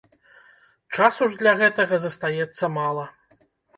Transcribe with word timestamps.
Часу 0.95 1.27
ж 1.33 1.39
для 1.41 1.53
гэтага 1.61 1.95
застаецца 2.07 2.65
мала. 2.79 3.05